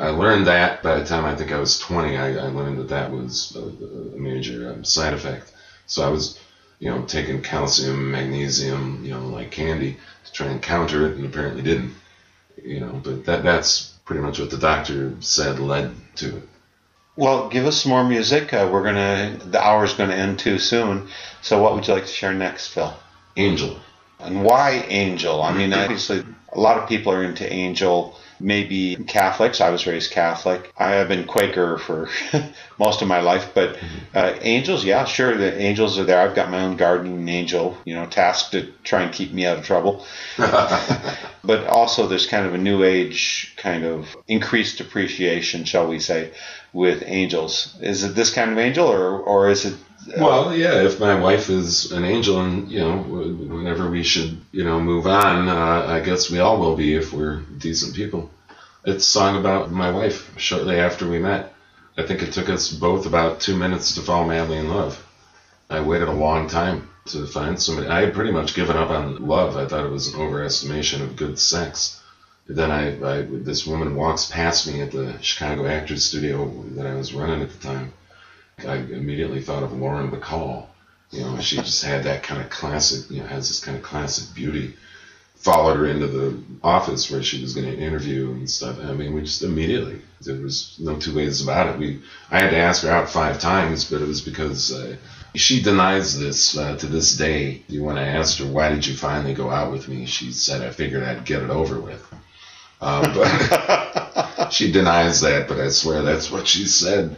[0.00, 2.16] I learned that by the time I think I was 20.
[2.16, 5.52] I, I learned that that was a, a major um, side effect.
[5.86, 6.40] So I was,
[6.80, 11.24] you know, taking calcium, magnesium, you know, like candy to try and counter it, and
[11.24, 11.94] apparently didn't.
[12.62, 16.48] You know, but that that's pretty much what the doctor said led to it.
[17.16, 18.52] Well, give us some more music.
[18.52, 19.38] Uh, we're gonna.
[19.42, 21.08] The hour's gonna end too soon.
[21.40, 22.94] So, what would you like to share next, Phil?
[23.36, 23.78] Angel.
[24.20, 25.42] And why Angel?
[25.42, 28.18] I mean, obviously, a lot of people are into Angel.
[28.38, 29.60] Maybe Catholics.
[29.60, 30.72] I was raised Catholic.
[30.76, 32.08] I have been Quaker for
[32.78, 33.78] most of my life, but
[34.14, 36.20] uh, angels, yeah, sure, the angels are there.
[36.20, 39.58] I've got my own guardian angel, you know, tasked to try and keep me out
[39.58, 40.04] of trouble.
[40.36, 46.32] but also, there's kind of a new age kind of increased appreciation, shall we say,
[46.72, 47.76] with angels.
[47.80, 49.74] Is it this kind of angel, or or is it?
[50.18, 54.64] Well, yeah, if my wife is an angel, and you know, whenever we should, you
[54.64, 58.30] know, move on, uh, I guess we all will be if we're decent people.
[58.84, 60.30] It's a song about my wife.
[60.38, 61.52] Shortly after we met,
[61.98, 65.04] I think it took us both about two minutes to fall madly in love.
[65.68, 67.88] I waited a long time to find somebody.
[67.88, 69.56] I had pretty much given up on love.
[69.56, 72.00] I thought it was an overestimation of good sex.
[72.48, 76.94] Then I, I this woman walks past me at the Chicago Actors Studio that I
[76.94, 77.92] was running at the time.
[78.64, 80.64] I immediately thought of Lauren Bacall.
[81.10, 83.82] You know, she just had that kind of classic, you know, has this kind of
[83.82, 84.74] classic beauty.
[85.34, 88.78] Followed her into the office where she was going to interview and stuff.
[88.82, 91.78] I mean, we just immediately there was no two ways about it.
[91.78, 92.00] We
[92.30, 94.96] I had to ask her out five times, but it was because uh,
[95.34, 97.62] she denies this uh, to this day.
[97.68, 100.62] You when I asked her why did you finally go out with me, she said
[100.62, 102.02] I figured I'd get it over with.
[102.80, 107.16] Uh, but she denies that, but I swear that's what she said.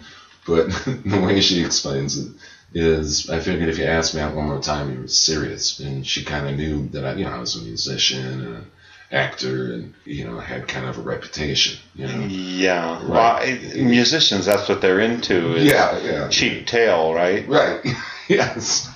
[0.49, 0.68] But
[1.05, 2.32] the way she explains it
[2.72, 5.78] is, I figured if you asked me out one more time, you were serious.
[5.78, 8.70] And she kind of knew that I, you know, I was a musician and an
[9.12, 11.78] actor, and you know, had kind of a reputation.
[11.94, 13.09] You know, Yeah, Right.
[13.09, 15.55] well, it- musicians, that's what they're into.
[15.57, 16.28] Is Yeah, yeah.
[16.28, 17.46] Cheap tail, right?
[17.49, 17.80] right?
[18.28, 18.88] yes.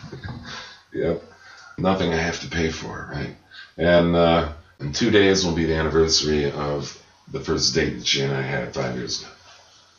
[0.93, 1.23] yep.
[1.79, 3.35] nothing I have to pay for, right?
[3.79, 6.97] And uh, in two days will be the anniversary of
[7.31, 9.31] the first date that she and I had five years ago.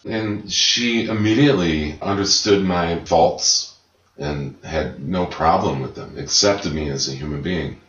[0.06, 3.74] And she immediately understood my faults
[4.18, 7.80] and had no problem with them, accepted me as a human being.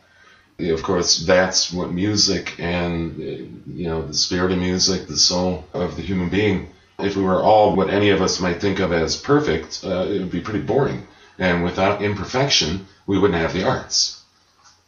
[0.59, 5.97] Of course, that's what music and, you know, the spirit of music, the soul of
[5.97, 9.17] the human being, if we were all what any of us might think of as
[9.17, 11.07] perfect, uh, it would be pretty boring.
[11.39, 14.23] And without imperfection, we wouldn't have the arts.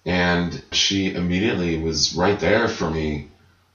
[0.04, 3.28] And she immediately was right there for me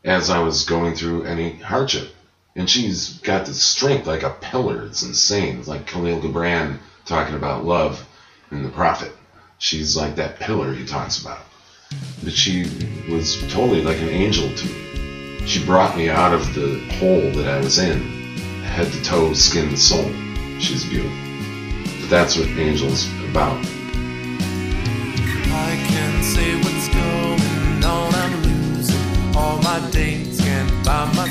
[0.06, 2.14] as I was going through any hardship.
[2.56, 4.86] And she's got the strength like a pillar.
[4.86, 5.60] It's insane.
[5.60, 8.06] It's like Khalil Gibran talking about love
[8.50, 9.14] and the prophet.
[9.58, 11.40] She's like that pillar he talks about.
[12.24, 12.64] But she
[13.10, 15.48] was totally like an angel to me.
[15.48, 18.02] She brought me out of the hole that I was in,
[18.64, 20.12] head to toe, skin to soul.
[20.60, 21.18] She's beautiful.
[22.02, 23.58] But that's what Angel's about.
[25.54, 28.14] I can say what's going on.
[28.14, 30.40] I'm losing all my days.
[30.40, 31.30] Can't find my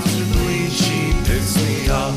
[0.00, 0.70] bleed.
[0.72, 2.14] She picks me up.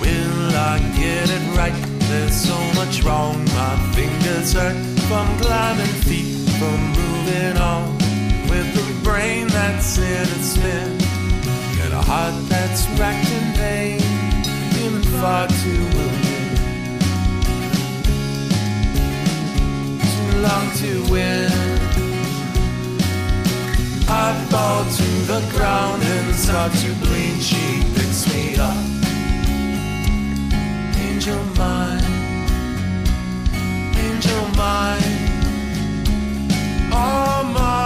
[0.00, 1.74] Will I get it right?
[2.10, 3.44] There's so much wrong.
[3.54, 4.76] My fingers hurt
[5.08, 7.96] from climbing feet, from moving on.
[8.48, 11.00] With a brain that's in its spin,
[11.82, 14.00] and a heart that's racked in pain,
[14.72, 16.58] feeling far too wounded.
[20.12, 22.01] Too long to win.
[24.14, 27.40] I fall to the ground and start to bleed.
[27.40, 28.92] She picks me up
[31.24, 32.04] angel mine,
[33.96, 35.02] angel mine,
[36.92, 37.81] all mine.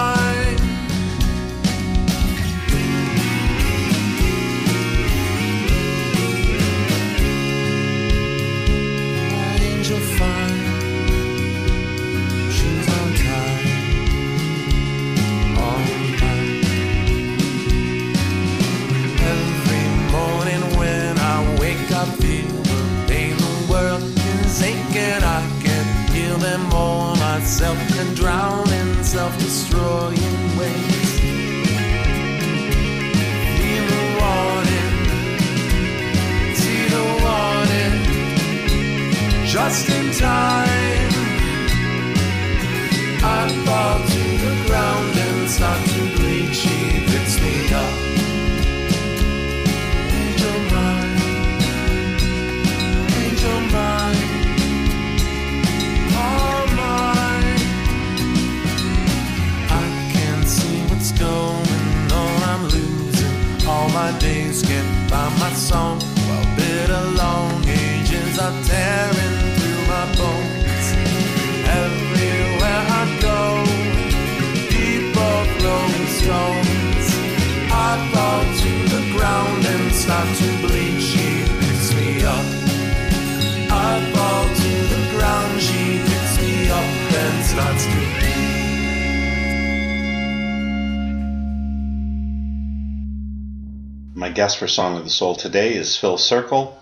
[94.56, 96.80] For Song of the Soul today is Phil Circle.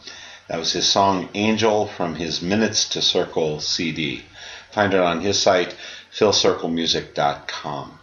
[0.49, 4.22] That was his song Angel from his Minutes to Circle CD.
[4.70, 5.75] Find it on his site,
[6.12, 7.99] philcirclemusic.com.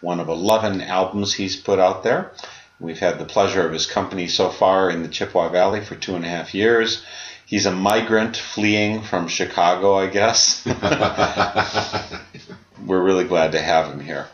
[0.00, 2.30] One of 11 albums he's put out there.
[2.78, 6.14] We've had the pleasure of his company so far in the Chippewa Valley for two
[6.14, 7.02] and a half years.
[7.46, 10.64] He's a migrant fleeing from Chicago, I guess.
[12.86, 14.28] We're really glad to have him here.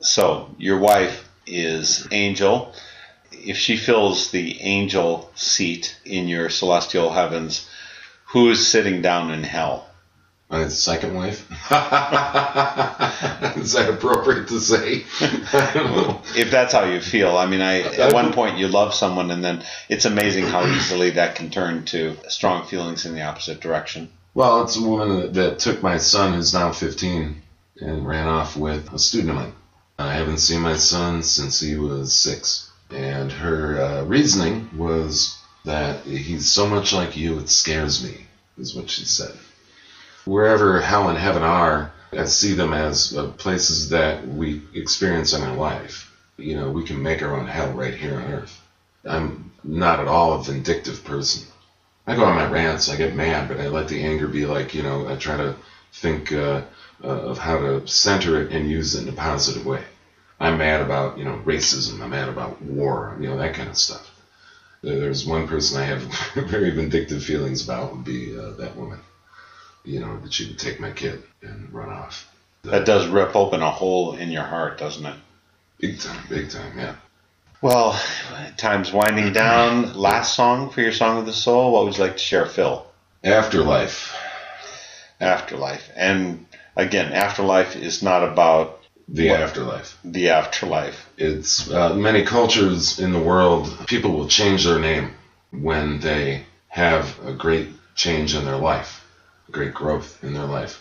[0.00, 2.74] So, your wife is Angel.
[3.44, 7.68] If she fills the angel seat in your celestial heavens,
[8.26, 9.88] who is sitting down in hell?
[10.50, 11.50] Uh, my second wife?
[13.56, 15.04] is that appropriate to say?
[15.20, 16.22] I don't know.
[16.36, 19.42] If that's how you feel, I mean, I at one point you love someone, and
[19.42, 24.10] then it's amazing how easily that can turn to strong feelings in the opposite direction.
[24.34, 27.42] Well, it's a woman that, that took my son, who's now 15,
[27.80, 29.52] and ran off with a student of mine.
[29.98, 32.63] I haven't seen my son since he was six.
[32.90, 38.26] And her uh, reasoning was that he's so much like you, it scares me,
[38.58, 39.36] is what she said.
[40.24, 45.42] Wherever hell and heaven are, I see them as uh, places that we experience in
[45.42, 46.10] our life.
[46.36, 48.60] You know, we can make our own hell right here on earth.
[49.04, 51.44] I'm not at all a vindictive person.
[52.06, 54.74] I go on my rants, I get mad, but I let the anger be like,
[54.74, 55.56] you know, I try to
[55.92, 56.62] think uh,
[57.02, 59.82] uh, of how to center it and use it in a positive way.
[60.44, 62.00] I'm mad about, you know, racism.
[62.00, 64.10] I'm mad about war, you know, that kind of stuff.
[64.82, 66.02] There's one person I have
[66.34, 69.00] very vindictive feelings about would be uh, that woman.
[69.84, 72.30] You know, that she would take my kid and run off.
[72.62, 75.16] That does rip open a hole in your heart, doesn't it?
[75.78, 76.96] Big time, big time, yeah.
[77.60, 77.98] Well,
[78.56, 79.94] time's winding down.
[79.94, 81.72] Last song for your Song of the Soul.
[81.72, 82.86] What would you like to share, Phil?
[83.22, 84.14] Afterlife.
[85.20, 85.90] Afterlife.
[85.96, 89.40] And again, afterlife is not about The What?
[89.40, 89.98] afterlife.
[90.04, 91.06] the afterlife.
[91.18, 93.72] It's uh, many cultures in the world.
[93.86, 95.14] People will change their name
[95.50, 99.04] when they have a great change in their life,
[99.50, 100.80] great growth in their life.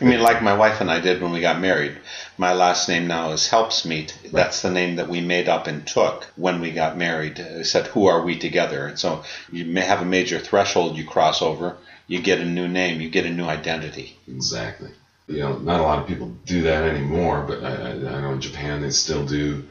[0.00, 1.96] I mean, like my wife and I did when we got married.
[2.36, 4.32] My last name now is Helpsmeet.
[4.32, 7.38] That's the name that we made up and took when we got married.
[7.56, 11.04] We said, "Who are we together?" And so you may have a major threshold you
[11.06, 11.76] cross over.
[12.08, 13.00] You get a new name.
[13.00, 14.18] You get a new identity.
[14.26, 14.90] Exactly.
[15.26, 18.40] You know, not a lot of people do that anymore, but I, I, know in
[18.40, 19.64] Japan they still do.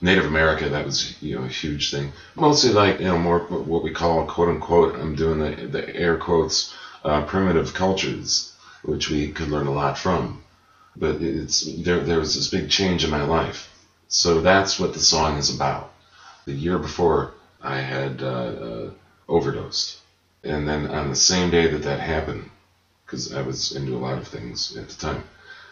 [0.00, 2.12] Native America, that was you know a huge thing.
[2.34, 4.94] Mostly like you know more what we call quote unquote.
[4.96, 6.74] I'm doing the, the air quotes
[7.04, 8.52] uh, primitive cultures,
[8.82, 10.42] which we could learn a lot from.
[10.96, 12.00] But it's there.
[12.00, 13.70] There was this big change in my life,
[14.08, 15.92] so that's what the song is about.
[16.44, 17.32] The year before,
[17.62, 18.90] I had uh, uh,
[19.28, 19.98] overdosed,
[20.42, 22.50] and then on the same day that that happened,
[23.04, 25.24] because I was into a lot of things at the time.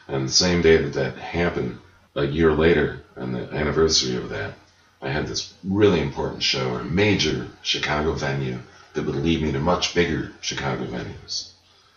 [0.08, 1.78] And the same day that that happened,
[2.14, 4.54] a year later, on the anniversary of that,
[5.00, 8.58] I had this really important show, at a major Chicago venue
[8.94, 11.50] that would lead me to much bigger Chicago venues.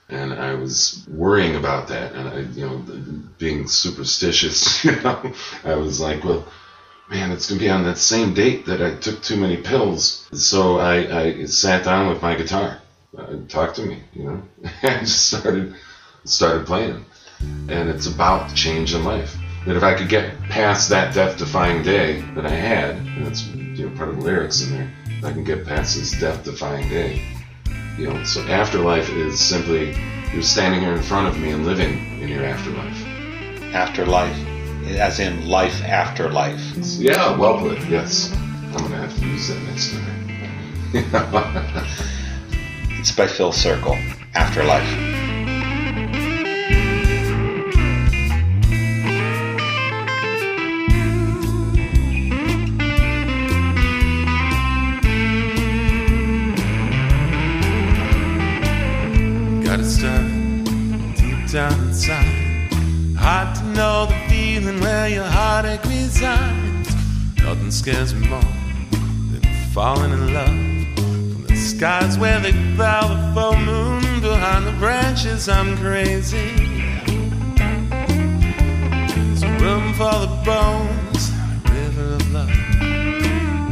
[0.07, 2.85] And I was worrying about that, and I, you know,
[3.37, 5.33] being superstitious, you know,
[5.63, 6.45] I was like, well,
[7.09, 10.27] man, it's gonna be on that same date that I took too many pills.
[10.33, 12.79] So I, I sat down with my guitar
[13.17, 14.41] uh, talk to me, you know.
[14.83, 15.75] I just started
[16.23, 17.05] started playing,
[17.69, 19.35] and it's about change in life.
[19.65, 23.89] That if I could get past that death-defying day that I had, and that's you
[23.89, 24.91] know part of the lyrics in there.
[25.23, 27.21] I can get past this death-defying day,
[27.97, 28.23] you know.
[28.23, 29.95] So afterlife is simply
[30.33, 33.05] you're standing here in front of me and living in your afterlife.
[33.73, 34.37] Afterlife,
[34.87, 36.61] as in life after life.
[36.97, 37.79] Yeah, well put.
[37.87, 40.05] Yes, I'm gonna have to use that next time.
[43.07, 43.95] It's by Phil Circle.
[44.33, 44.81] Afterlife.
[61.51, 62.25] Down inside.
[63.15, 66.95] Hard to know the feeling where your heartache resides.
[67.37, 69.41] Nothing scares me more than
[69.71, 70.64] falling in love.
[71.77, 76.55] Skies where they bow the full moon behind the branches, I'm crazy.
[79.11, 82.47] There's room for the bones, a river of love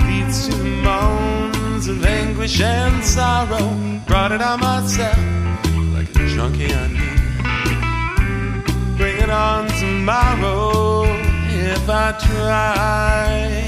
[0.06, 3.74] beats to the moans of anguish and sorrow.
[4.06, 5.18] Brought it on myself
[5.93, 7.22] like a junkie I need.
[8.97, 11.06] Bring it on tomorrow
[11.47, 13.62] if I try.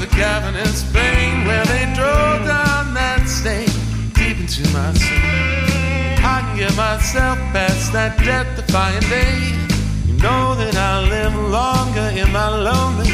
[0.00, 3.68] Morning with a cavernous pain where they draw down that stain
[4.14, 5.18] deep into my soul.
[6.22, 9.54] I can get myself past that death-defying day.
[10.06, 13.08] You know that I'll live longer in my lonely,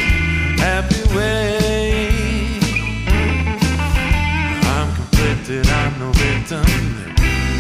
[0.59, 2.09] happy way.
[4.65, 6.65] I'm conflicted, I'm no victim.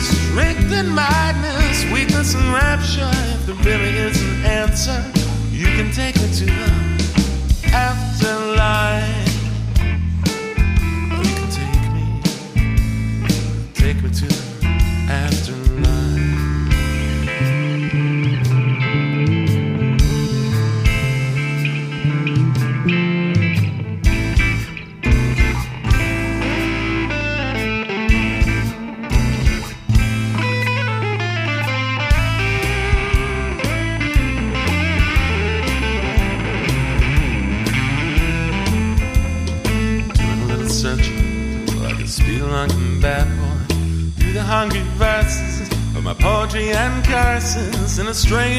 [0.00, 3.10] Strength and madness, weakness and rapture.
[3.34, 5.02] If there really is an answer,
[5.50, 9.15] you can take me to the afterlife.
[14.08, 14.55] Take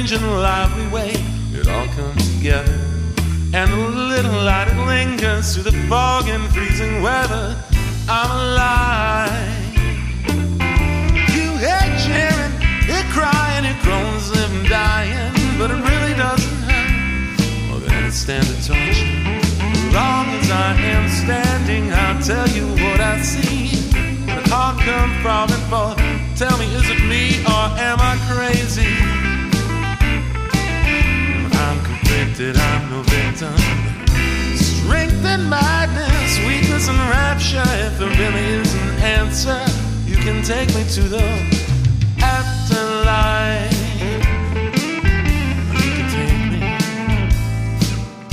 [0.08, 1.12] strange and lively way.
[1.54, 2.80] It all comes together,
[3.54, 7.56] and a little light it lingers through the fog and freezing weather.
[8.08, 9.76] I'm alive.
[11.36, 12.54] You hear cheering,
[12.88, 18.64] hear crying, hear groans them dying, but it really doesn't hurt more than any standard
[18.64, 19.12] torture.
[19.60, 21.92] As long as I am standing.
[21.92, 23.68] I'll tell you what I see.
[24.26, 25.97] The heart come falling for.
[36.88, 37.64] Madness, and rapture.
[37.86, 39.66] If there really is an answer,
[40.06, 41.24] you can take me to the
[42.22, 43.72] afterlife.
[45.74, 46.60] You can take me,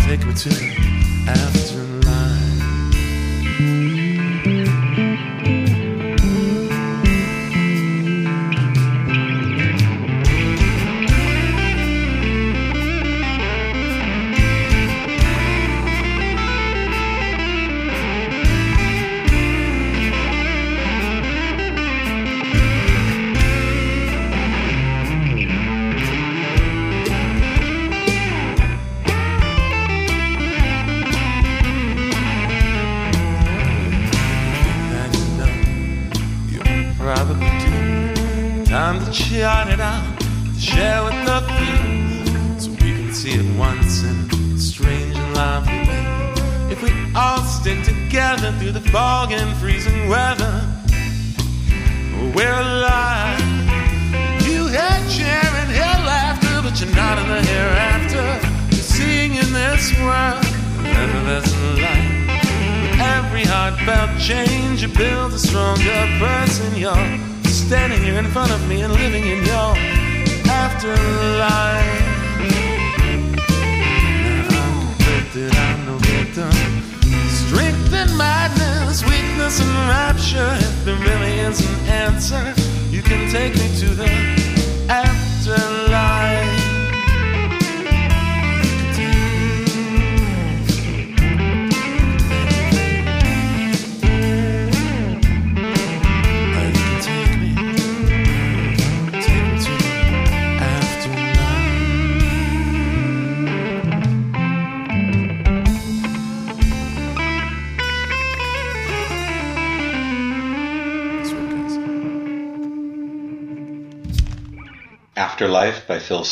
[0.06, 0.73] take me to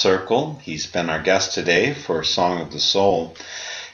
[0.03, 0.61] Circle.
[0.65, 3.37] He's been our guest today for Song of the Soul.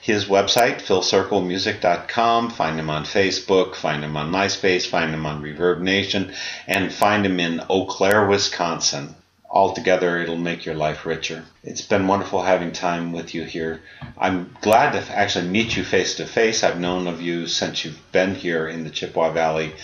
[0.00, 2.48] His website, philcirclemusic.com.
[2.48, 6.32] Find him on Facebook, find him on MySpace, find him on Reverb Nation,
[6.66, 9.16] and find him in Eau Claire, Wisconsin.
[9.50, 11.44] Altogether, it'll make your life richer.
[11.62, 13.82] It's been wonderful having time with you here.
[14.16, 16.64] I'm glad to actually meet you face to face.
[16.64, 19.74] I've known of you since you've been here in the Chippewa Valley.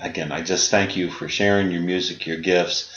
[0.00, 2.88] Again, I just thank you for sharing your music, your gifts,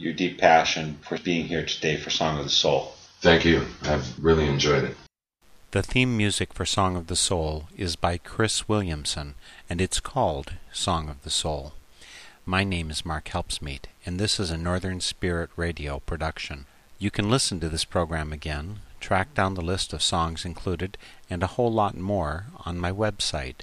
[0.00, 2.94] your deep passion for being here today for Song of the Soul.
[3.20, 3.66] Thank you.
[3.82, 4.96] I've really enjoyed it.
[5.72, 9.34] The theme music for Song of the Soul is by Cris Williamson,
[9.68, 11.74] and it's called Song of the Soul.
[12.46, 16.64] My name is Mark Helpsmeet, and this is a Northern Spirit Radio production.
[16.98, 20.96] You can listen to this program again, track down the list of songs included,
[21.28, 23.56] and a whole lot more on my website,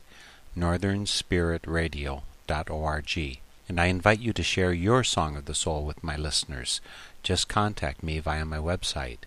[0.55, 3.39] northernspiritradio.org.
[3.67, 6.79] And I invite you to share your Song of the Soul with my listeners.
[7.21, 9.19] Just contact me via my website.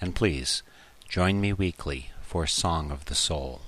[0.00, 0.62] And please,
[1.08, 3.62] join me weekly for Song of the Soul.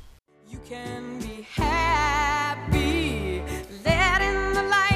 [0.49, 3.43] You can be happy.
[3.85, 4.91] Let in the light,